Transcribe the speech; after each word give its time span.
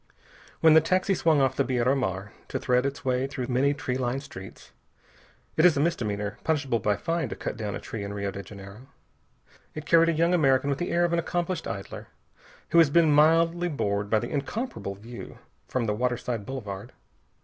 When 0.61 0.73
the 0.73 0.81
taxi 0.81 1.13
swung 1.13 1.41
off 1.41 1.55
the 1.55 1.63
Biera 1.63 1.95
Mar 1.95 2.33
to 2.47 2.57
thread 2.57 2.87
its 2.87 3.05
way 3.05 3.27
through 3.27 3.45
many 3.49 3.71
tree 3.71 3.99
lined 3.99 4.23
streets 4.23 4.71
it 5.55 5.63
is 5.63 5.77
a 5.77 5.79
misdemeanor, 5.79 6.39
punishable 6.43 6.79
by 6.79 6.95
fine, 6.95 7.29
to 7.29 7.35
cut 7.35 7.55
down 7.55 7.75
a 7.75 7.79
tree 7.79 8.03
in 8.03 8.11
Rio 8.11 8.31
de 8.31 8.41
Janeiro 8.41 8.87
it 9.75 9.85
carried 9.85 10.09
a 10.09 10.13
young 10.13 10.33
American 10.33 10.71
with 10.71 10.79
the 10.79 10.89
air 10.89 11.05
of 11.05 11.13
an 11.13 11.19
accomplished 11.19 11.67
idler, 11.67 12.07
who 12.69 12.79
has 12.79 12.89
been 12.89 13.11
mildly 13.13 13.69
bored 13.69 14.09
by 14.09 14.17
the 14.17 14.31
incomparable 14.31 14.95
view 14.95 15.37
from 15.67 15.85
the 15.85 15.93
waterside 15.93 16.47
boulevard. 16.47 16.93